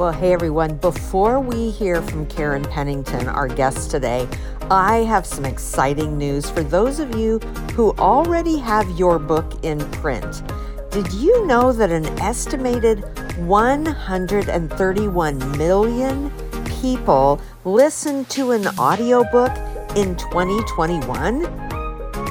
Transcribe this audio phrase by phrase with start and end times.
[0.00, 4.26] Well, hey everyone, before we hear from Karen Pennington, our guest today,
[4.70, 7.38] I have some exciting news for those of you
[7.74, 10.42] who already have your book in print.
[10.90, 13.04] Did you know that an estimated
[13.46, 16.32] 131 million
[16.80, 19.54] people listened to an audiobook
[19.96, 21.42] in 2021?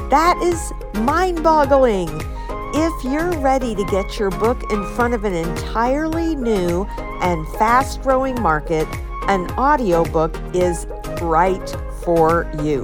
[0.10, 2.10] That is mind boggling.
[2.74, 6.88] If you're ready to get your book in front of an entirely new
[7.22, 8.88] and fast growing market,
[9.28, 10.88] an audiobook is
[11.22, 11.70] right
[12.04, 12.84] for you.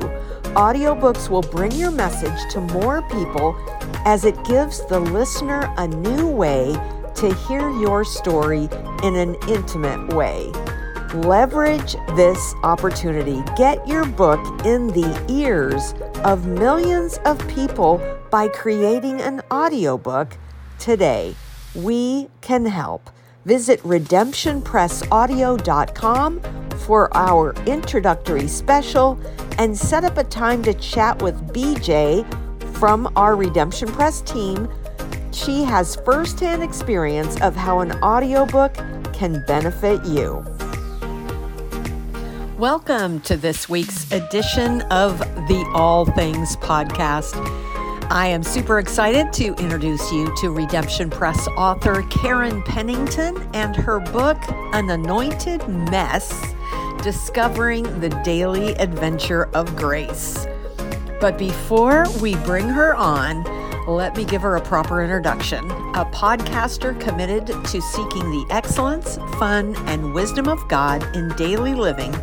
[0.55, 3.55] Audiobooks will bring your message to more people
[4.05, 6.73] as it gives the listener a new way
[7.16, 8.70] to hear your story
[9.03, 10.52] in an intimate way.
[11.13, 13.41] Leverage this opportunity.
[13.55, 15.93] Get your book in the ears
[16.23, 20.38] of millions of people by creating an audiobook
[20.77, 21.35] today.
[21.73, 23.09] We can help.
[23.45, 26.41] Visit redemptionpressaudio.com
[26.88, 29.20] for our introductory special
[29.60, 32.26] and set up a time to chat with BJ
[32.77, 34.68] from our Redemption Press team.
[35.32, 38.73] She has firsthand experience of how an audiobook
[39.13, 40.43] can benefit you.
[42.57, 47.35] Welcome to this week's edition of the All Things Podcast.
[48.09, 53.99] I am super excited to introduce you to Redemption Press author Karen Pennington and her
[53.99, 54.37] book,
[54.73, 56.53] An Anointed Mess
[57.01, 60.45] Discovering the Daily Adventure of Grace.
[61.20, 63.43] But before we bring her on,
[63.87, 65.63] let me give her a proper introduction.
[65.95, 72.13] A podcaster committed to seeking the excellence, fun, and wisdom of God in daily living,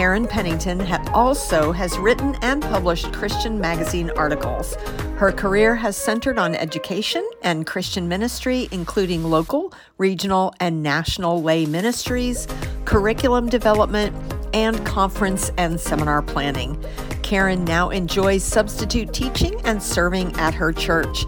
[0.00, 0.80] Karen Pennington
[1.12, 4.74] also has written and published Christian magazine articles.
[5.18, 11.66] Her career has centered on education and Christian ministry, including local, regional, and national lay
[11.66, 12.48] ministries,
[12.86, 14.16] curriculum development,
[14.54, 16.82] and conference and seminar planning.
[17.22, 21.26] Karen now enjoys substitute teaching and serving at her church.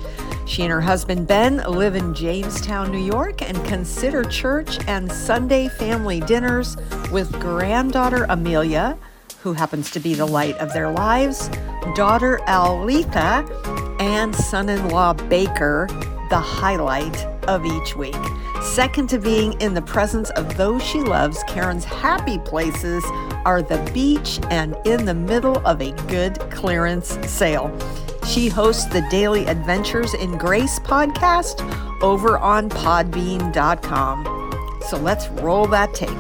[0.53, 5.69] She and her husband Ben live in Jamestown, New York, and consider church and Sunday
[5.69, 6.77] family dinners
[7.11, 8.99] with granddaughter Amelia,
[9.41, 11.49] who happens to be the light of their lives,
[11.95, 13.47] daughter Alitha,
[13.99, 15.87] and son in law Baker,
[16.29, 18.15] the highlight of each week.
[18.61, 23.03] Second to being in the presence of those she loves, Karen's happy places
[23.47, 27.75] are the beach and in the middle of a good clearance sale.
[28.27, 31.61] She hosts the Daily Adventures in Grace podcast
[32.03, 34.43] over on podbean.com.
[34.89, 36.11] So let's roll that tape.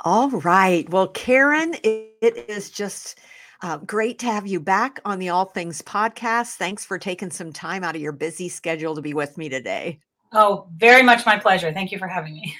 [0.00, 0.88] All right.
[0.90, 3.18] Well, Karen, it is just
[3.62, 6.56] uh, great to have you back on the All Things podcast.
[6.56, 10.00] Thanks for taking some time out of your busy schedule to be with me today.
[10.32, 11.72] Oh, very much my pleasure.
[11.72, 12.54] Thank you for having me.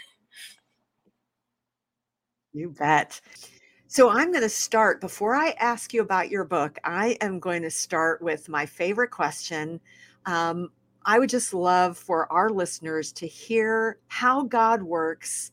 [2.55, 3.21] You bet.
[3.95, 6.81] So I'm going to start before I ask you about your book.
[6.83, 9.79] I am going to start with my favorite question.
[10.27, 10.71] Um,
[11.05, 15.53] I would just love for our listeners to hear how God works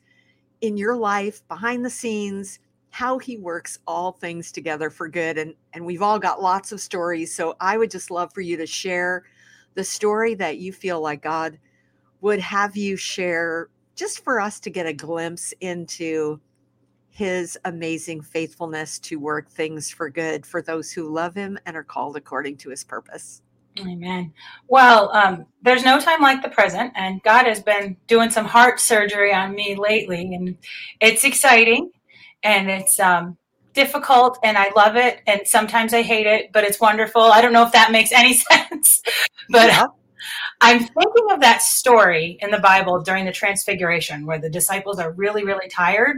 [0.61, 2.57] in your life behind the scenes
[2.89, 6.81] how he works all things together for good and and we've all got lots of
[6.81, 9.23] stories so i would just love for you to share
[9.75, 11.57] the story that you feel like god
[12.19, 16.37] would have you share just for us to get a glimpse into
[17.11, 21.83] his amazing faithfulness to work things for good for those who love him and are
[21.83, 23.41] called according to his purpose
[23.79, 24.33] Amen.
[24.67, 28.79] Well, um, there's no time like the present, and God has been doing some heart
[28.79, 30.57] surgery on me lately, and
[30.99, 31.89] it's exciting
[32.43, 33.37] and it's um,
[33.73, 35.21] difficult and I love it.
[35.27, 37.21] And sometimes I hate it, but it's wonderful.
[37.21, 39.01] I don't know if that makes any sense,
[39.49, 39.85] but yeah.
[40.59, 45.11] I'm thinking of that story in the Bible during the Transfiguration where the disciples are
[45.13, 46.17] really, really tired.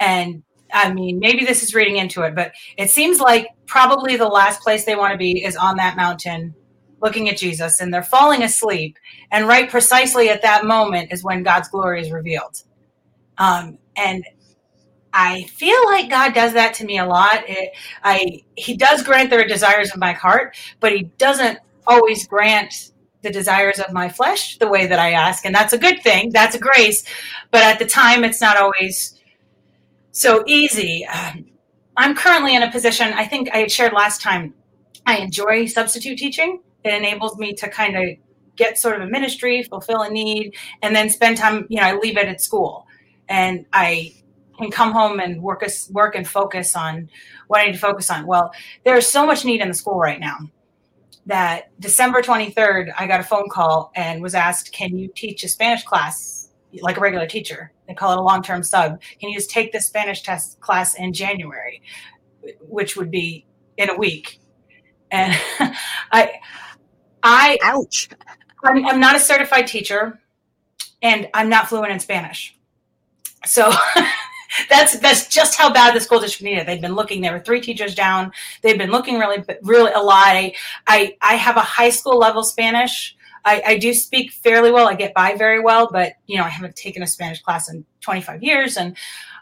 [0.00, 0.42] And
[0.72, 4.60] I mean, maybe this is reading into it, but it seems like probably the last
[4.60, 6.54] place they want to be is on that mountain
[7.00, 8.98] looking at Jesus and they're falling asleep.
[9.30, 12.62] And right precisely at that moment is when God's glory is revealed.
[13.38, 14.24] Um, and
[15.12, 17.48] I feel like God does that to me a lot.
[17.48, 17.72] It,
[18.04, 22.92] I He does grant their desires of my heart, but He doesn't always grant
[23.22, 26.30] the desires of my flesh the way that I ask, and that's a good thing.
[26.32, 27.02] That's a grace,
[27.50, 29.15] but at the time, it's not always
[30.16, 31.06] so easy.
[31.06, 31.44] Um,
[31.96, 33.12] I'm currently in a position.
[33.12, 34.54] I think I had shared last time.
[35.04, 36.60] I enjoy substitute teaching.
[36.84, 38.16] It enables me to kind of
[38.56, 41.66] get sort of a ministry, fulfill a need, and then spend time.
[41.68, 42.86] You know, I leave it at school,
[43.28, 44.14] and I
[44.58, 47.10] can come home and work work and focus on
[47.48, 48.26] what I need to focus on.
[48.26, 48.52] Well,
[48.84, 50.38] there's so much need in the school right now
[51.26, 55.48] that December 23rd, I got a phone call and was asked, "Can you teach a
[55.48, 56.45] Spanish class
[56.82, 57.72] like a regular teacher.
[57.86, 59.00] They call it a long term sub.
[59.20, 61.82] Can you just take the Spanish test class in January,
[62.60, 63.46] which would be
[63.76, 64.40] in a week?
[65.10, 65.32] And
[66.12, 66.40] I,
[67.22, 68.08] I, ouch.
[68.64, 70.20] I'm, I'm not a certified teacher,
[71.02, 72.56] and I'm not fluent in Spanish.
[73.44, 73.72] So
[74.68, 76.66] that's that's just how bad the school district needed.
[76.66, 77.20] They've been looking.
[77.20, 78.32] There were three teachers down.
[78.62, 80.26] They've been looking really, really a lot.
[80.26, 80.54] I
[80.86, 83.15] I, I have a high school level Spanish.
[83.46, 84.88] I, I, do speak fairly well.
[84.88, 87.86] I get by very well, but you know, I haven't taken a Spanish class in
[88.00, 88.96] 25 years, and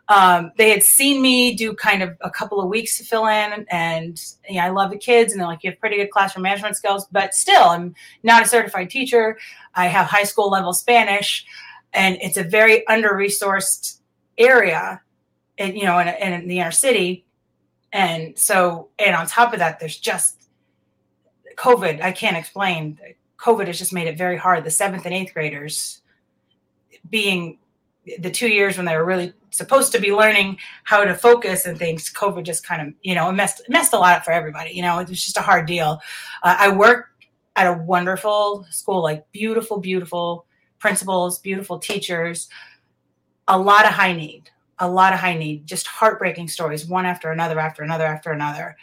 [0.09, 3.67] um, they had seen me do kind of a couple of weeks to fill in,
[3.71, 6.43] and you know, I love the kids, and they're like, "You have pretty good classroom
[6.43, 9.39] management skills," but still, I'm not a certified teacher.
[9.75, 11.47] I have high school level Spanish,
[11.95, 14.01] and it's a very under resourced
[14.37, 15.01] area,
[15.57, 17.25] and you know, in, in the inner city,
[17.91, 20.47] and so, and on top of that, there's just
[21.57, 22.03] COVID.
[22.03, 22.99] I can't explain
[23.39, 24.65] COVID has just made it very hard.
[24.65, 26.03] The seventh and eighth graders
[27.11, 27.59] being
[28.19, 31.79] the two years when they were really supposed to be learning how to focus and
[31.79, 34.73] things, COVID just kind of, you know, messed messed a lot up for everybody.
[34.73, 36.01] You know, it was just a hard deal.
[36.43, 37.11] Uh, I work
[37.57, 40.47] at a wonderful school, like beautiful, beautiful
[40.79, 42.49] principals, beautiful teachers,
[43.49, 47.31] a lot of high need, a lot of high need, just heartbreaking stories, one after
[47.31, 48.77] another, after another, after another.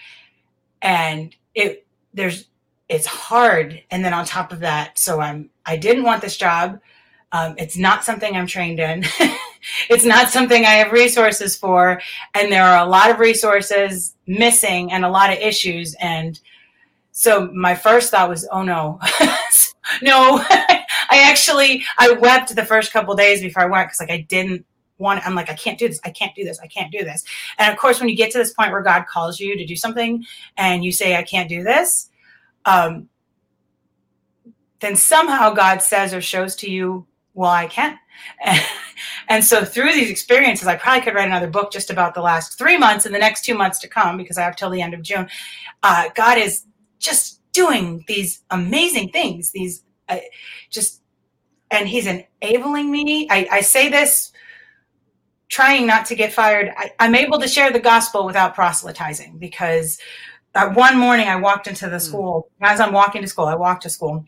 [0.81, 2.47] And it there's
[2.91, 3.81] it's hard.
[3.89, 6.79] And then on top of that so i'm i didn't want this job.
[7.31, 9.05] Um, it's not something i'm trained in.
[9.91, 12.01] It's not something i have resources for.
[12.33, 15.95] And there are a lot of resources missing and a lot of issues.
[16.01, 16.39] And
[17.11, 18.99] so my first thought was oh no.
[20.01, 24.21] No i actually i wept the first couple days before i went because like i
[24.29, 24.65] didn't
[24.97, 25.99] want i'm like i can't do this.
[26.03, 26.59] I can't do this.
[26.59, 27.23] I can't do this.
[27.57, 29.75] And of course when you get to this point where god calls you to do
[29.75, 30.25] something
[30.57, 32.10] and you say i can't do this
[32.65, 33.09] um,
[34.79, 37.97] then somehow God says or shows to you, well, I can.
[38.43, 38.61] And,
[39.29, 42.57] and so through these experiences, I probably could write another book just about the last
[42.57, 44.93] three months and the next two months to come because I have till the end
[44.93, 45.27] of June.
[45.83, 46.65] Uh, God is
[46.99, 50.17] just doing these amazing things, these uh,
[50.69, 51.01] just,
[51.69, 53.27] and He's enabling me.
[53.29, 54.31] I, I say this
[55.47, 56.71] trying not to get fired.
[56.77, 59.99] I, I'm able to share the gospel without proselytizing because
[60.53, 62.05] that one morning I walked into the hmm.
[62.05, 62.49] school.
[62.61, 64.25] As I'm walking to school, I walked to school.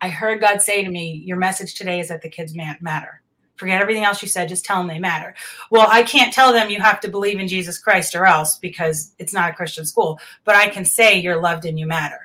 [0.00, 3.22] I heard God say to me, Your message today is that the kids matter.
[3.56, 5.34] Forget everything else you said, just tell them they matter.
[5.70, 9.14] Well, I can't tell them you have to believe in Jesus Christ or else because
[9.18, 12.18] it's not a Christian school, but I can say you're loved and you matter,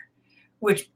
[0.59, 0.89] which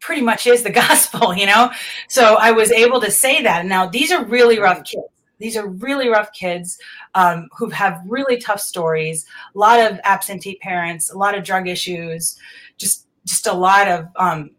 [0.00, 1.70] pretty much is the gospel, you know?
[2.08, 3.66] So I was able to say that.
[3.66, 5.04] Now, these are really rough kids.
[5.44, 6.78] These are really rough kids
[7.14, 9.26] um, who have really tough stories.
[9.54, 12.38] A lot of absentee parents, a lot of drug issues,
[12.78, 14.52] just just a lot of um,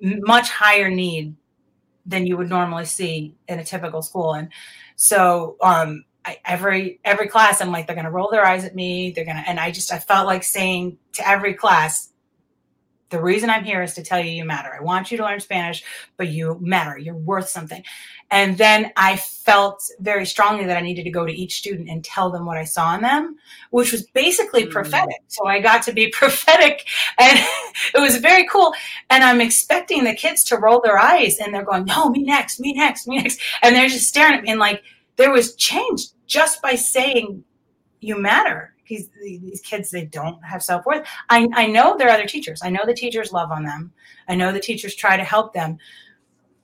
[0.00, 1.34] much higher need
[2.06, 4.34] than you would normally see in a typical school.
[4.34, 4.48] And
[4.94, 9.10] so um, I, every every class, I'm like, they're gonna roll their eyes at me.
[9.10, 12.12] They're gonna, and I just I felt like saying to every class,
[13.10, 14.74] the reason I'm here is to tell you you matter.
[14.74, 15.82] I want you to learn Spanish,
[16.16, 16.98] but you matter.
[16.98, 17.82] You're worth something.
[18.30, 22.04] And then I felt very strongly that I needed to go to each student and
[22.04, 23.36] tell them what I saw in them,
[23.70, 24.70] which was basically mm.
[24.70, 25.22] prophetic.
[25.28, 26.86] So I got to be prophetic
[27.18, 27.38] and
[27.94, 28.74] it was very cool.
[29.08, 32.60] And I'm expecting the kids to roll their eyes and they're going, no, me next,
[32.60, 33.40] me next, me next.
[33.62, 34.82] And they're just staring at me and like
[35.16, 37.44] there was change just by saying
[38.00, 42.26] you matter these, these kids they don't have self-worth I, I know there are other
[42.26, 43.92] teachers i know the teachers love on them
[44.28, 45.78] i know the teachers try to help them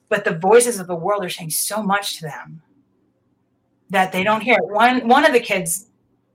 [0.08, 2.62] but the voices of the world are saying so much to them
[3.90, 5.88] that they don't hear one one of the kids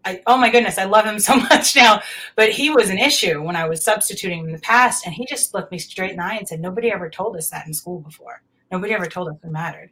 [0.05, 2.01] I, oh my goodness, I love him so much now.
[2.36, 5.53] But he was an issue when I was substituting in the past, and he just
[5.53, 8.00] looked me straight in the eye and said, "Nobody ever told us that in school
[8.00, 8.41] before.
[8.72, 9.91] Nobody ever told us it mattered."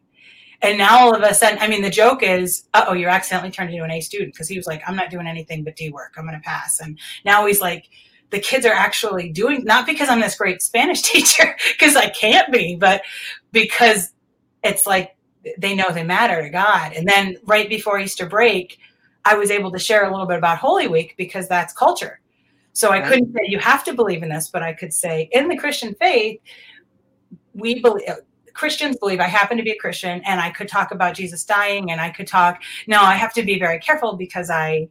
[0.62, 3.72] And now all of a sudden, I mean, the joke is, oh, you're accidentally turned
[3.72, 6.16] into an A student because he was like, I'm not doing anything but D work.
[6.18, 6.80] I'm going to pass.
[6.80, 7.90] And now he's like,
[8.30, 12.52] the kids are actually doing, not because I'm this great Spanish teacher, because I can't
[12.52, 13.02] be, but
[13.52, 14.14] because
[14.64, 15.16] it's like
[15.58, 16.94] they know they matter to God.
[16.94, 18.80] And then right before Easter break,
[19.24, 22.20] I was able to share a little bit about Holy Week because that's culture.
[22.74, 25.48] So I couldn't say you have to believe in this, but I could say in
[25.48, 26.40] the Christian faith,
[27.56, 28.08] we believe
[28.58, 29.20] Christians believe.
[29.20, 32.10] I happen to be a Christian and I could talk about Jesus dying and I
[32.10, 32.64] could talk.
[32.88, 34.90] No, I have to be very careful because I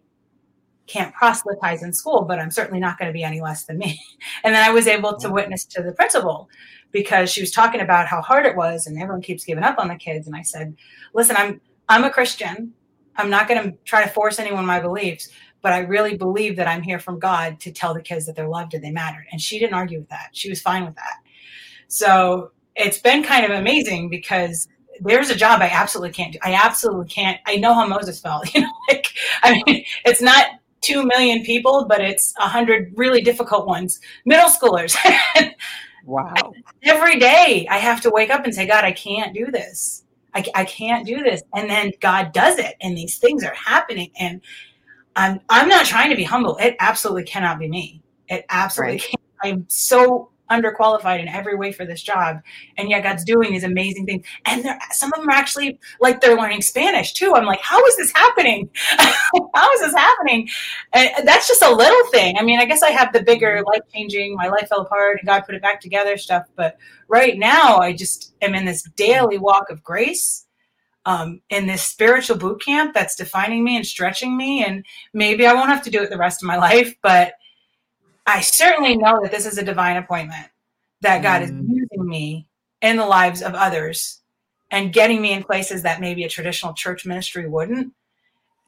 [0.87, 4.01] can't proselytize in school, but I'm certainly not going to be any less than me.
[4.45, 6.49] And then I was able to witness to the principal
[6.93, 9.89] because she was talking about how hard it was and everyone keeps giving up on
[9.89, 10.29] the kids.
[10.29, 10.77] And I said,
[11.13, 12.73] listen, I'm I'm a Christian.
[13.17, 15.29] I'm not going to try to force anyone my beliefs,
[15.61, 18.49] but I really believe that I'm here from God to tell the kids that they're
[18.49, 19.27] loved and they matter.
[19.33, 20.29] And she didn't argue with that.
[20.33, 21.17] She was fine with that.
[21.89, 24.69] So it's been kind of amazing because
[25.01, 26.39] there's a job I absolutely can't do.
[26.43, 27.41] I absolutely can't.
[27.47, 28.49] I know how Moses felt.
[28.55, 29.09] You know, like
[29.43, 30.47] I mean, it's not
[30.81, 34.97] two million people, but it's a hundred really difficult ones, middle schoolers.
[36.05, 36.53] wow.
[36.83, 40.05] Every day I have to wake up and say, God, I can't do this.
[40.35, 41.43] I, I can't do this.
[41.55, 44.11] And then God does it, and these things are happening.
[44.19, 44.41] And
[45.17, 46.57] I'm I'm not trying to be humble.
[46.59, 48.03] It absolutely cannot be me.
[48.29, 49.03] It absolutely right.
[49.03, 49.23] can't.
[49.43, 52.41] I'm so underqualified in every way for this job.
[52.77, 54.25] And yet god's doing these amazing things.
[54.45, 57.35] And there some of them are actually like they're learning spanish too.
[57.35, 58.69] I'm like how is this happening?
[59.55, 60.49] How is this happening?
[60.93, 62.37] And that's just a little thing.
[62.39, 63.67] I mean i guess i have the bigger mm-hmm.
[63.67, 66.45] life changing my life fell apart and god put it back together stuff.
[66.57, 66.77] But
[67.09, 70.47] right now i just am in this daily walk of grace
[71.07, 74.65] um, in this spiritual boot camp that's defining me and stretching me.
[74.65, 77.35] And maybe i won't have to do it the rest of my life but
[78.27, 80.49] I certainly know that this is a divine appointment,
[81.01, 81.45] that God mm.
[81.45, 82.49] is using me
[82.83, 84.21] in the lives of others
[84.71, 87.93] and getting me in places that maybe a traditional church ministry wouldn't.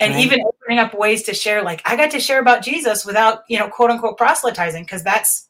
[0.00, 0.24] And right.
[0.24, 3.58] even opening up ways to share, like I got to share about Jesus without, you
[3.58, 5.48] know, quote unquote proselytizing, because that's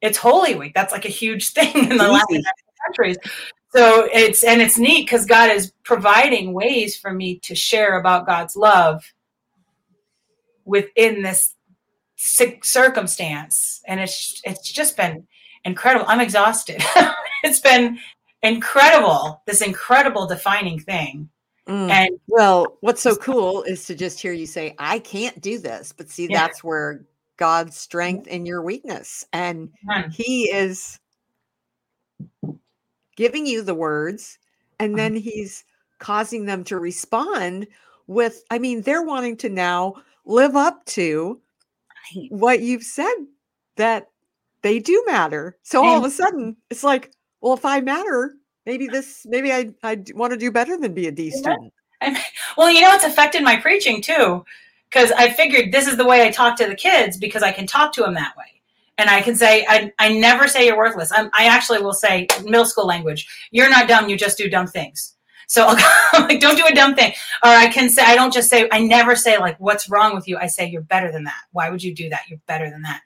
[0.00, 0.72] it's Holy Week.
[0.74, 2.26] That's like a huge thing in the last
[2.86, 3.18] countries.
[3.74, 8.26] So it's and it's neat because God is providing ways for me to share about
[8.26, 9.04] God's love
[10.64, 11.54] within this
[12.22, 15.26] circumstance and it's it's just been
[15.64, 16.82] incredible i'm exhausted
[17.44, 17.98] it's been
[18.42, 21.30] incredible this incredible defining thing
[21.66, 21.90] mm.
[21.90, 25.92] and well what's so cool is to just hear you say i can't do this
[25.92, 26.40] but see yeah.
[26.40, 27.06] that's where
[27.38, 30.12] god's strength in your weakness and mm.
[30.12, 30.98] he is
[33.16, 34.38] giving you the words
[34.78, 35.22] and then mm.
[35.22, 35.64] he's
[35.98, 37.66] causing them to respond
[38.08, 39.94] with i mean they're wanting to now
[40.26, 41.40] live up to
[42.30, 43.14] what you've said
[43.76, 44.08] that
[44.62, 45.56] they do matter.
[45.62, 48.34] So all of a sudden, it's like, well, if I matter,
[48.66, 48.96] maybe uh-huh.
[48.96, 51.72] this, maybe I I want to do better than be a D student.
[52.56, 54.44] well, you know, it's affected my preaching too,
[54.90, 57.66] because I figured this is the way I talk to the kids because I can
[57.66, 58.44] talk to them that way.
[58.98, 61.10] And I can say, I, I never say you're worthless.
[61.10, 63.26] I'm, I actually will say middle school language.
[63.50, 64.10] You're not dumb.
[64.10, 65.16] You just do dumb things.
[65.50, 65.66] So
[66.12, 67.10] I'll like, don't do a dumb thing.
[67.42, 70.28] Or I can say, I don't just say, I never say like, what's wrong with
[70.28, 70.38] you?
[70.38, 71.42] I say, you're better than that.
[71.50, 72.22] Why would you do that?
[72.28, 73.02] You're better than that.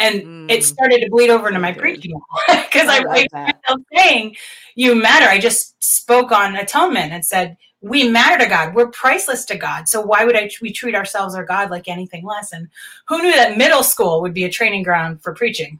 [0.00, 0.50] And mm.
[0.50, 4.34] it started to bleed over into my preaching because I, I myself saying,
[4.74, 5.26] you matter.
[5.26, 8.74] I just spoke on atonement and said, we matter to God.
[8.74, 9.88] We're priceless to God.
[9.88, 12.52] So why would I, we treat ourselves or God like anything less?
[12.52, 12.68] And
[13.06, 15.78] who knew that middle school would be a training ground for preaching?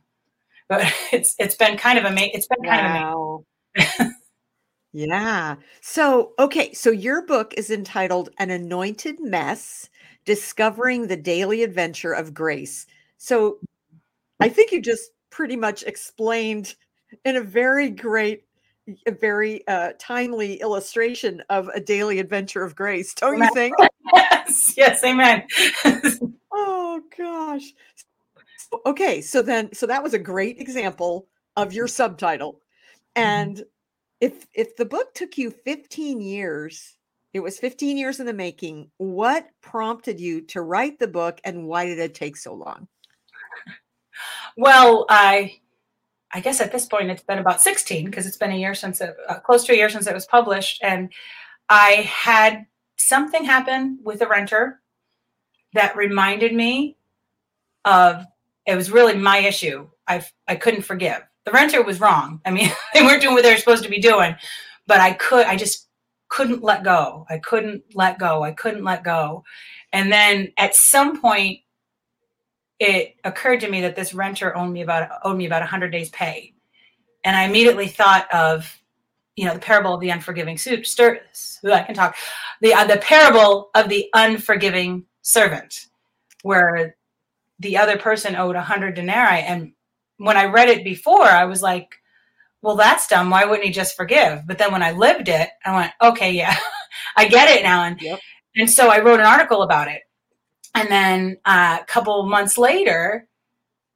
[0.68, 2.30] But it's it's been kind of amazing.
[2.35, 3.44] It's been kind wow.
[3.76, 4.14] of amazing.
[4.92, 5.56] Yeah.
[5.80, 6.73] So, okay.
[6.73, 9.88] So your book is entitled An Anointed Mess
[10.25, 12.87] Discovering the Daily Adventure of Grace.
[13.16, 13.59] So
[14.40, 16.75] I think you just pretty much explained
[17.25, 18.44] in a very great,
[19.06, 23.76] a very uh, timely illustration of a daily adventure of grace, don't you think?
[24.12, 24.75] yes.
[24.76, 25.04] Yes.
[25.04, 25.44] Amen.
[26.52, 27.73] oh, gosh.
[28.87, 29.20] Okay.
[29.20, 32.61] So then, so that was a great example of your subtitle.
[33.16, 33.62] Mm-hmm.
[34.21, 36.97] If if the book took you 15 years
[37.33, 41.67] it was 15 years in the making what prompted you to write the book and
[41.67, 42.89] why did it take so long?
[44.57, 45.59] Well i
[46.33, 49.00] i guess at this point it's been about 16 because it's been a year since
[49.00, 51.11] it uh, close to a year since it was published and
[51.69, 54.81] i had something happen with a renter
[55.73, 56.97] that reminded me
[57.85, 58.25] of
[58.67, 59.89] it was really my issue.
[60.07, 62.40] I i couldn't forgive the renter was wrong.
[62.45, 64.35] I mean, they weren't doing what they were supposed to be doing,
[64.87, 65.88] but I could, I just
[66.28, 67.26] couldn't let go.
[67.28, 68.42] I couldn't let go.
[68.42, 69.45] I couldn't let go.
[69.92, 71.61] And then at some point,
[72.78, 76.09] it occurred to me that this renter owed me about owed me about 100 days
[76.09, 76.54] pay
[77.25, 78.75] and i immediately thought of
[79.37, 81.21] you know the parable of the unforgiving stir
[81.71, 82.16] i can talk
[82.62, 85.88] the uh, the parable of the unforgiving servant
[86.42, 86.97] where
[87.59, 89.73] the other person owed 100 denarii and
[90.21, 91.95] when I read it before, I was like,
[92.61, 93.31] well, that's dumb.
[93.31, 94.47] Why wouldn't he just forgive?
[94.47, 96.55] But then when I lived it, I went, okay, yeah,
[97.17, 97.85] I get it now.
[97.85, 98.21] And, yep.
[98.55, 100.03] and so I wrote an article about it.
[100.75, 103.27] And then uh, a couple months later,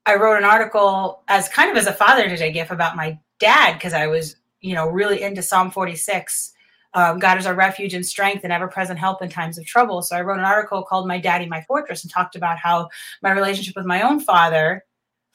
[0.07, 3.75] I wrote an article as kind of as a Father's Day gift about my dad
[3.75, 6.53] because I was, you know, really into Psalm 46.
[6.95, 10.01] Um, God is our refuge and strength and ever present help in times of trouble.
[10.01, 12.89] So I wrote an article called My Daddy, My Fortress and talked about how
[13.23, 14.85] my relationship with my own father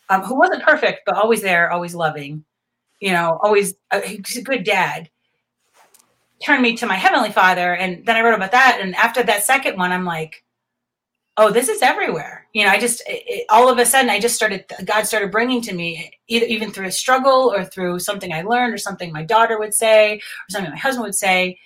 [0.10, 2.44] um, who wasn't perfect, but always there, always loving,
[3.00, 5.10] you know, always uh, he's a good dad,
[6.44, 7.74] turned me to my heavenly father.
[7.76, 8.80] And then I wrote about that.
[8.82, 10.44] And after that second one, I'm like,
[11.38, 12.48] oh, this is everywhere.
[12.54, 15.62] You know, I just, it, all of a sudden, I just started, God started bringing
[15.62, 19.24] to me, either even through a struggle or through something I learned or something my
[19.24, 21.58] daughter would say or something my husband would say,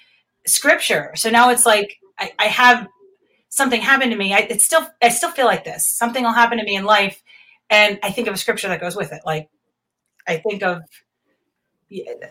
[0.45, 1.11] scripture.
[1.15, 2.87] So now it's like, I, I have
[3.49, 4.33] something happen to me.
[4.33, 5.87] I, it's still, I still feel like this.
[5.87, 7.22] Something will happen to me in life.
[7.73, 9.21] And I think of a scripture that goes with it.
[9.25, 9.49] Like,
[10.27, 10.83] I think of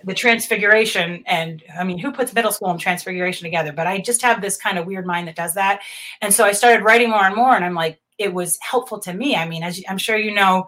[0.02, 3.72] the transfiguration and i mean who puts middle school and transfiguration together?
[3.72, 5.82] But i just have this kind of weird mind that does that.
[6.20, 9.12] And so i started writing more and more and i'm like it was helpful to
[9.12, 9.36] me.
[9.36, 10.66] I mean as i'm sure you know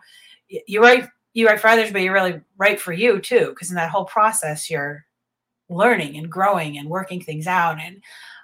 [0.49, 3.77] you write you write for others but you really write for you too because in
[3.77, 5.05] that whole process you're
[5.69, 7.79] learning and growing and working things out.
[7.81, 8.03] And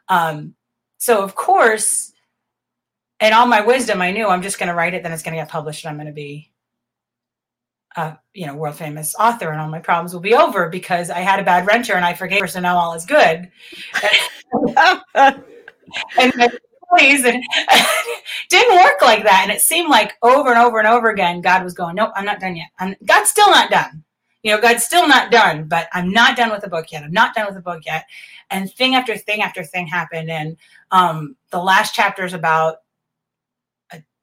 [0.09, 0.55] um,
[0.99, 2.13] so of course
[3.21, 5.35] and all my wisdom i knew i'm just going to write it then it's going
[5.35, 6.51] to get published and i'm going to be
[7.97, 11.21] a you know world famous author and all my problems will be over because I
[11.21, 13.51] had a bad renter and I forgave her, so now all is good.
[14.77, 16.33] and
[16.95, 17.43] please, and
[18.49, 21.65] didn't work like that, and it seemed like over and over and over again, God
[21.65, 22.69] was going, "Nope, I'm not done yet.
[22.79, 24.05] I'm, God's still not done."
[24.43, 27.05] You know, God's still not done, but I'm not done with the book yet.
[27.05, 28.07] I'm not done with the book yet.
[28.51, 30.31] And thing after thing after thing happened.
[30.31, 30.57] And
[30.93, 32.79] um, the last chapter is about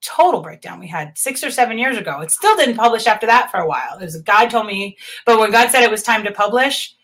[0.01, 2.21] total breakdown we had six or seven years ago.
[2.21, 3.97] It still didn't publish after that for a while.
[3.99, 6.95] It was God told me, but when God said it was time to publish,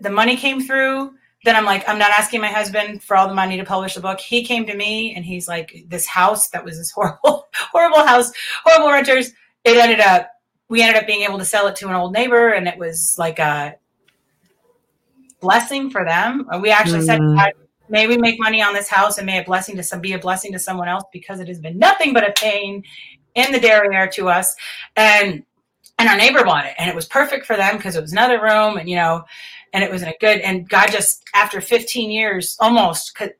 [0.00, 1.12] the money came through.
[1.44, 4.00] Then I'm like, I'm not asking my husband for all the money to publish the
[4.00, 4.18] book.
[4.18, 8.32] He came to me and he's like, this house that was this horrible, horrible house,
[8.64, 9.32] horrible renters.
[9.64, 10.30] It ended up,
[10.68, 13.16] we ended up being able to sell it to an old neighbor, and it was
[13.18, 13.76] like a
[15.40, 16.48] blessing for them.
[16.60, 17.36] We actually mm-hmm.
[17.38, 17.54] said,
[17.88, 20.18] May we make money on this house and may a blessing to some be a
[20.18, 22.82] blessing to someone else because it has been nothing but a pain
[23.34, 24.54] in the derriere to us.
[24.96, 25.44] And
[25.98, 28.42] and our neighbor bought it and it was perfect for them because it was another
[28.42, 29.24] room and you know
[29.72, 33.32] and it was in a good and God just after 15 years almost the,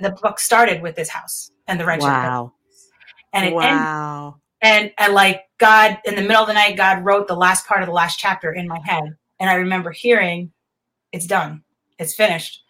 [0.00, 2.02] the book started with this house and the rent.
[2.02, 2.52] Wow.
[3.32, 4.36] And it wow.
[4.62, 7.82] and and like God in the middle of the night God wrote the last part
[7.82, 10.52] of the last chapter in my head and I remember hearing
[11.12, 11.62] it's done.
[11.98, 12.62] It's finished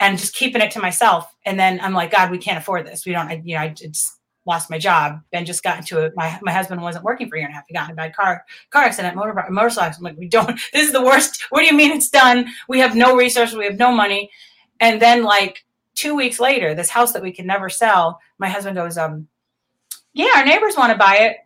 [0.00, 1.34] and just keeping it to myself.
[1.44, 3.04] And then I'm like, God, we can't afford this.
[3.04, 6.12] We don't, I, you know, I just lost my job and just got into it.
[6.16, 7.66] My, my husband wasn't working for a year and a half.
[7.68, 9.98] He got in a bad car, car accident, motor, motorcycle.
[9.98, 11.44] I'm like, we don't, this is the worst.
[11.50, 12.46] What do you mean it's done?
[12.68, 13.56] We have no resources.
[13.56, 14.30] We have no money.
[14.80, 18.76] And then like two weeks later, this house that we can never sell, my husband
[18.76, 19.26] goes, um,
[20.14, 21.38] yeah, our neighbors want to buy it.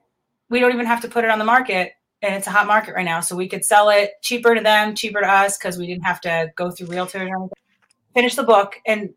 [0.50, 2.94] We don't even have to put it on the market and it's a hot market
[2.94, 3.20] right now.
[3.20, 6.20] So we could sell it cheaper to them, cheaper to us because we didn't have
[6.20, 7.50] to go through realtors or anything
[8.14, 9.10] finish the book and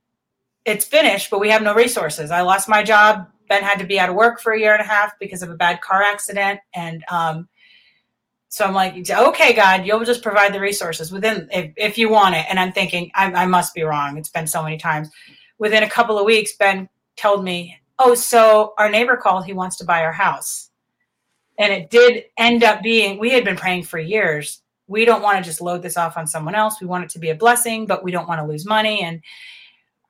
[0.66, 2.32] it's finished, but we have no resources.
[2.32, 3.28] I lost my job.
[3.48, 5.52] Ben had to be out of work for a year and a half because of
[5.52, 6.60] a bad car accident.
[6.74, 7.48] And um,
[8.50, 12.36] so I'm like, okay, God, you'll just provide the resources within if, if you want
[12.36, 12.46] it.
[12.50, 14.18] And I'm thinking, I, I must be wrong.
[14.18, 15.10] It's been so many times.
[15.60, 19.46] Within a couple of weeks, Ben told me, oh, so our neighbor called.
[19.46, 20.72] He wants to buy our house.
[21.60, 25.38] And it did end up being, we had been praying for years we don't want
[25.38, 26.80] to just load this off on someone else.
[26.80, 29.02] We want it to be a blessing, but we don't want to lose money.
[29.02, 29.22] And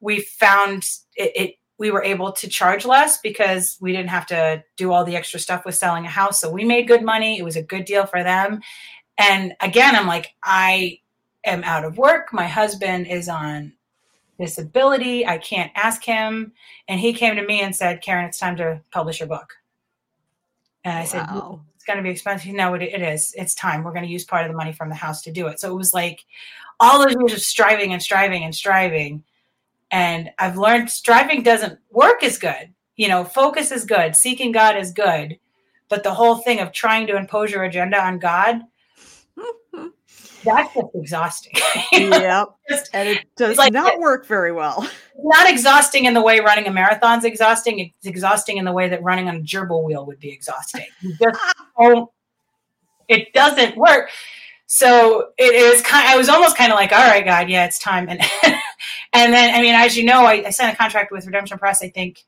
[0.01, 4.63] we found it, it, we were able to charge less because we didn't have to
[4.77, 6.39] do all the extra stuff with selling a house.
[6.39, 7.38] So we made good money.
[7.38, 8.61] It was a good deal for them.
[9.17, 10.99] And again, I'm like, I
[11.45, 12.33] am out of work.
[12.33, 13.73] My husband is on
[14.39, 15.25] disability.
[15.25, 16.51] I can't ask him.
[16.88, 19.53] And he came to me and said, Karen, it's time to publish your book.
[20.83, 21.05] And I wow.
[21.05, 21.25] said,
[21.85, 22.53] going to be expensive.
[22.53, 23.33] No, it, it is.
[23.37, 23.83] It's time.
[23.83, 25.59] We're going to use part of the money from the house to do it.
[25.59, 26.25] So it was like
[26.79, 29.23] all those years of striving and striving and striving.
[29.91, 32.73] And I've learned striving doesn't work as good.
[32.95, 35.37] You know, focus is good, seeking God is good.
[35.87, 38.61] But the whole thing of trying to impose your agenda on God,
[40.45, 41.53] that's just exhausting.
[41.91, 42.47] yep.
[42.93, 44.88] and it does like, not work very well.
[45.17, 47.79] Not exhausting in the way running a marathon's exhausting.
[47.79, 50.86] It's exhausting in the way that running on a gerbil wheel would be exhausting.
[51.01, 51.39] just
[53.08, 54.10] it doesn't work.
[54.67, 56.05] So it is kind.
[56.08, 58.10] I was almost kind of like, all right, God, yeah, it's time.
[58.10, 58.19] And
[59.13, 61.81] and then, I mean, as you know, I, I signed a contract with Redemption Press.
[61.81, 62.23] I think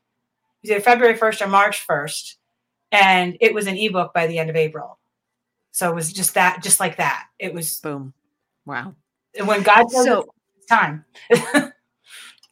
[0.62, 2.38] either February first or March first,
[2.90, 4.97] and it was an ebook by the end of April.
[5.72, 7.26] So it was just that, just like that.
[7.38, 8.12] It was boom.
[8.66, 8.94] Wow.
[9.36, 10.26] And when God says so,
[10.56, 11.04] it's time.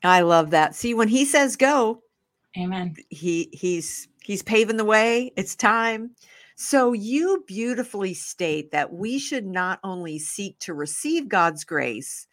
[0.03, 0.75] I love that.
[0.75, 2.03] See, when he says go,
[2.57, 2.97] amen.
[3.11, 5.33] He he's he's paving the way.
[5.37, 6.13] It's time.
[6.57, 12.27] So you beautifully state that we should not only seek to receive God's grace,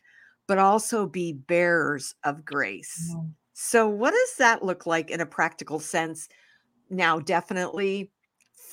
[0.48, 3.12] but also be bearers of grace.
[3.12, 3.28] Mm-hmm.
[3.54, 6.30] So what does that look like in a practical sense?
[6.90, 8.12] Now, definitely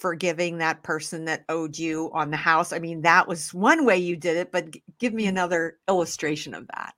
[0.00, 2.72] forgiving that person that owed you on the house.
[2.72, 5.28] I mean, that was one way you did it, but give me mm.
[5.28, 6.94] another illustration of that.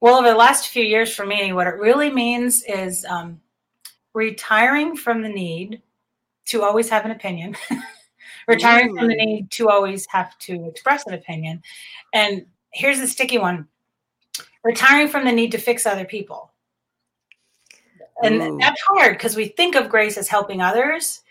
[0.00, 3.40] Well, over the last few years for me, what it really means is um,
[4.12, 5.82] retiring from the need
[6.46, 7.56] to always have an opinion,
[8.48, 8.98] retiring Ooh.
[8.98, 11.62] from the need to always have to express an opinion.
[12.12, 13.66] And here's the sticky one
[14.62, 16.52] retiring from the need to fix other people.
[18.22, 18.58] And Ooh.
[18.58, 21.22] that's hard because we think of grace as helping others,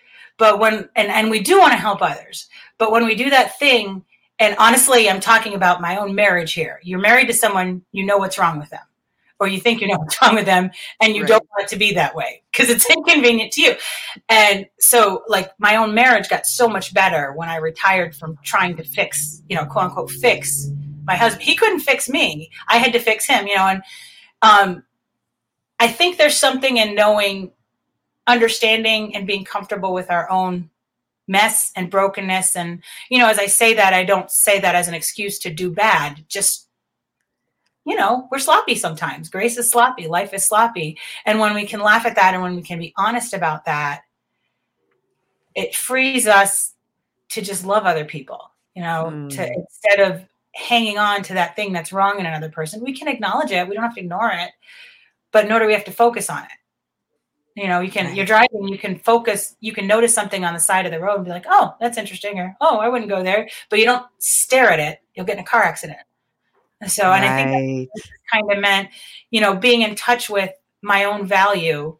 [0.43, 3.57] but when, and, and we do want to help others, but when we do that
[3.59, 4.03] thing,
[4.39, 6.81] and honestly, I'm talking about my own marriage here.
[6.83, 8.83] You're married to someone, you know what's wrong with them,
[9.39, 10.69] or you think you know what's wrong with them,
[11.01, 11.29] and you right.
[11.29, 13.75] don't want it to be that way because it's inconvenient to you.
[14.27, 18.75] And so, like, my own marriage got so much better when I retired from trying
[18.75, 20.69] to fix, you know, quote unquote, fix
[21.05, 21.43] my husband.
[21.43, 22.51] He couldn't fix me.
[22.67, 23.81] I had to fix him, you know, and
[24.41, 24.83] um,
[25.79, 27.53] I think there's something in knowing,
[28.27, 30.69] understanding, and being comfortable with our own
[31.27, 32.55] mess and brokenness.
[32.55, 35.49] And, you know, as I say that, I don't say that as an excuse to
[35.49, 36.25] do bad.
[36.27, 36.67] Just,
[37.85, 39.29] you know, we're sloppy sometimes.
[39.29, 40.07] Grace is sloppy.
[40.07, 40.97] Life is sloppy.
[41.25, 44.01] And when we can laugh at that and when we can be honest about that,
[45.55, 46.73] it frees us
[47.29, 49.29] to just love other people, you know, mm.
[49.29, 53.07] to instead of hanging on to that thing that's wrong in another person, we can
[53.07, 53.67] acknowledge it.
[53.67, 54.51] We don't have to ignore it,
[55.31, 56.51] but nor do we have to focus on it.
[57.55, 60.59] You know, you can you're driving, you can focus, you can notice something on the
[60.59, 63.21] side of the road and be like, "Oh, that's interesting," or "Oh, I wouldn't go
[63.21, 64.99] there," but you don't stare at it.
[65.13, 65.99] You'll get in a car accident.
[66.87, 67.23] So, right.
[67.23, 68.89] and I think that kind of meant,
[69.29, 71.97] you know, being in touch with my own value,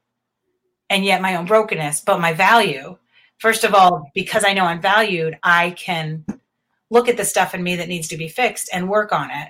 [0.90, 2.98] and yet my own brokenness, but my value.
[3.38, 6.26] First of all, because I know I'm valued, I can
[6.90, 9.50] look at the stuff in me that needs to be fixed and work on it.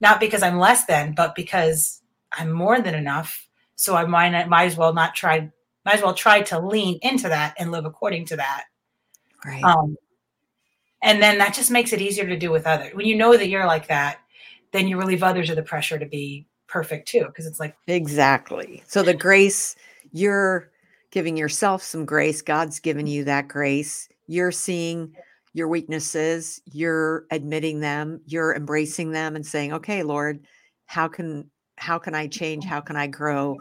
[0.00, 3.43] Not because I'm less than, but because I'm more than enough
[3.76, 5.50] so I might might as well not try
[5.84, 8.64] might as well try to lean into that and live according to that.
[9.44, 9.62] Right.
[9.62, 9.96] Um,
[11.02, 12.94] and then that just makes it easier to do with others.
[12.94, 14.20] When you know that you're like that,
[14.72, 17.26] then you relieve others of the pressure to be perfect too.
[17.36, 18.82] Cause it's like Exactly.
[18.86, 19.76] So the grace,
[20.12, 20.70] you're
[21.10, 22.40] giving yourself some grace.
[22.40, 24.08] God's given you that grace.
[24.26, 25.14] You're seeing
[25.52, 30.40] your weaknesses, you're admitting them, you're embracing them and saying, okay, Lord,
[30.86, 32.64] how can how can I change?
[32.64, 33.58] How can I grow?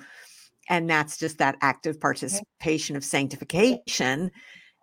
[0.69, 4.31] And that's just that active participation of sanctification.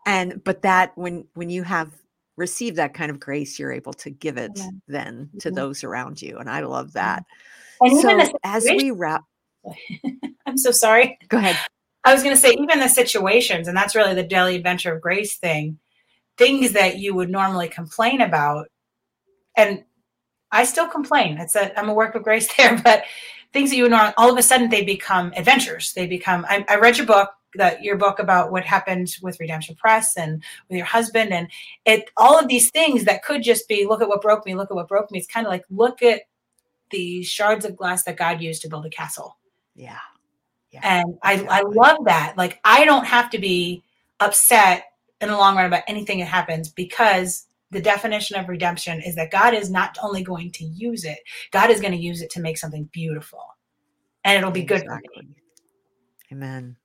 [0.07, 1.91] And but that when when you have
[2.37, 4.69] received that kind of grace, you're able to give it yeah.
[4.89, 5.57] then to mm-hmm.
[5.57, 6.39] those around you.
[6.39, 7.25] And I love that.
[7.81, 9.25] And so as we wrap
[10.47, 11.19] I'm so sorry.
[11.29, 11.57] Go ahead.
[12.05, 15.03] I was going to say, even the situations, and that's really the daily adventure of
[15.03, 15.79] grace thing,
[16.39, 18.69] things that you would normally complain about.
[19.57, 19.85] And
[20.53, 21.39] I still complain.
[21.39, 23.05] It's a I'm a work of grace there, but
[23.53, 25.93] things that you know, all of a sudden they become adventures.
[25.93, 26.47] They become.
[26.49, 30.43] I, I read your book, that your book about what happened with Redemption Press and
[30.69, 31.49] with your husband, and
[31.85, 34.71] it all of these things that could just be look at what broke me, look
[34.71, 35.19] at what broke me.
[35.19, 36.23] It's kind of like look at
[36.91, 39.37] the shards of glass that God used to build a castle.
[39.75, 39.99] Yeah.
[40.71, 41.49] yeah and exactly.
[41.49, 42.35] I I love that.
[42.37, 43.83] Like I don't have to be
[44.19, 44.85] upset
[45.21, 49.31] in the long run about anything that happens because the definition of redemption is that
[49.31, 51.19] God is not only going to use it,
[51.53, 53.45] God is going to use it to make something beautiful.
[54.25, 55.29] And it'll be good exactly.
[56.33, 56.77] Amen.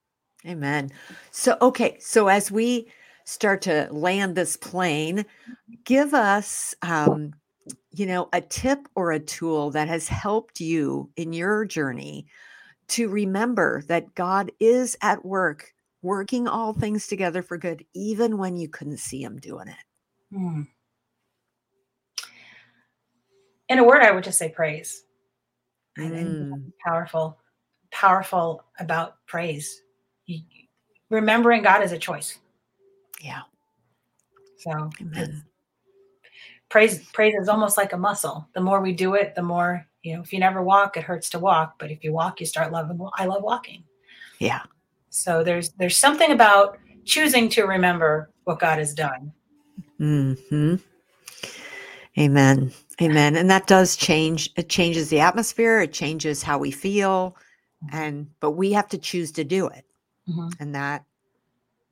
[0.45, 0.91] Amen.
[1.32, 1.98] So, okay.
[2.00, 2.88] So, as we
[3.26, 5.26] start to land this plane,
[5.84, 7.34] give us, um,
[7.91, 12.28] you know, a tip or a tool that has helped you in your journey
[12.89, 18.56] to remember that God is at work, working all things together for good, even when
[18.56, 20.36] you couldn't see Him doing it.
[20.36, 20.62] Hmm
[23.69, 25.04] in a word, I would just say praise.
[25.97, 26.71] Mm.
[26.86, 27.38] powerful,
[27.91, 29.82] powerful about praise.
[31.10, 32.38] remembering God is a choice.
[33.21, 33.41] Yeah.
[34.58, 34.89] So
[36.69, 38.47] praise praise is almost like a muscle.
[38.54, 40.21] The more we do it, the more you know.
[40.21, 41.75] If you never walk, it hurts to walk.
[41.80, 42.99] But if you walk, you start loving.
[43.17, 43.84] I love walking.
[44.39, 44.62] Yeah.
[45.10, 49.32] So there's there's something about choosing to remember what God has done.
[49.97, 50.34] Hmm.
[52.17, 52.71] Amen.
[53.01, 53.36] Amen.
[53.36, 54.49] And that does change.
[54.55, 55.81] It changes the atmosphere.
[55.81, 57.36] It changes how we feel.
[57.91, 59.86] And but we have to choose to do it.
[60.29, 60.47] Mm-hmm.
[60.60, 61.03] And that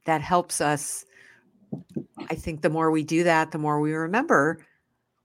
[0.06, 1.06] that helps us.
[2.30, 4.60] I think the more we do that, the more we remember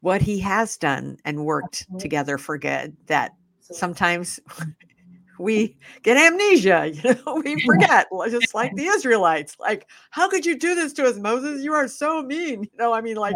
[0.01, 2.03] what he has done and worked Absolutely.
[2.03, 2.97] together for good.
[3.07, 4.41] That sometimes
[5.39, 9.57] we get amnesia, you know, we forget, just like the Israelites.
[9.59, 11.63] Like, how could you do this to us, Moses?
[11.63, 12.65] You are so mean.
[12.73, 13.35] You know, I mean, like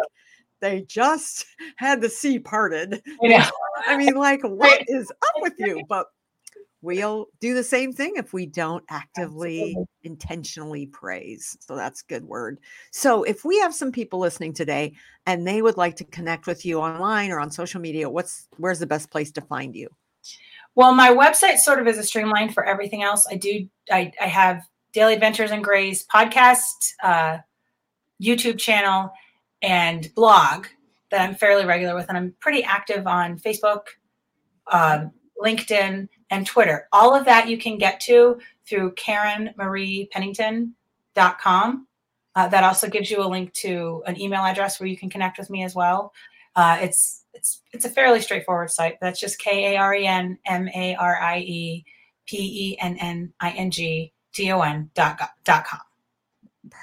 [0.63, 1.45] they just
[1.75, 3.03] had the sea parted.
[3.21, 3.49] Yeah.
[3.85, 5.83] I mean, like, what is up with you?
[5.87, 6.07] But
[6.81, 9.85] we'll do the same thing if we don't actively, Absolutely.
[10.03, 11.57] intentionally praise.
[11.59, 12.59] So that's good word.
[12.91, 14.93] So if we have some people listening today
[15.25, 18.79] and they would like to connect with you online or on social media, what's where's
[18.79, 19.89] the best place to find you?
[20.75, 23.27] Well, my website sort of is a streamline for everything else.
[23.29, 23.67] I do.
[23.91, 27.37] I, I have Daily Adventures in Grace podcast, uh,
[28.21, 29.11] YouTube channel,
[29.63, 30.67] and blog
[31.09, 33.85] that I'm fairly regular with, and I'm pretty active on Facebook,
[34.71, 36.87] um, LinkedIn, and Twitter.
[36.91, 41.87] All of that you can get to through KarenMariePennington.com.
[42.35, 45.37] Uh, that also gives you a link to an email address where you can connect
[45.37, 46.11] with me as well.
[46.55, 48.97] Uh, it's it's it's a fairly straightforward site.
[49.01, 51.85] That's just K A R E N M A R I E
[52.25, 55.79] P E N N I N G T O N dot com.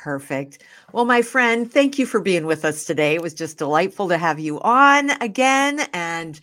[0.03, 0.63] Perfect.
[0.93, 3.15] Well, my friend, thank you for being with us today.
[3.15, 5.81] It was just delightful to have you on again.
[5.93, 6.41] And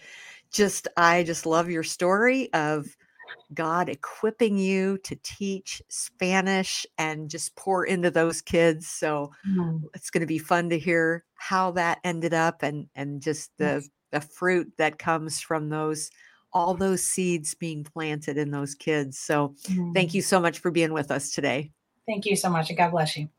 [0.51, 2.95] just, I just love your story of
[3.53, 8.87] God equipping you to teach Spanish and just pour into those kids.
[8.87, 9.85] So mm-hmm.
[9.93, 13.63] it's going to be fun to hear how that ended up and and just the
[13.65, 13.89] yes.
[14.11, 16.09] the fruit that comes from those
[16.53, 19.19] all those seeds being planted in those kids.
[19.19, 19.93] So mm-hmm.
[19.93, 21.71] thank you so much for being with us today.
[22.07, 23.29] Thank you so much and God bless you.